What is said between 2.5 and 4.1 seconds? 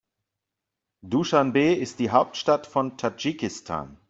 von Tadschikistan.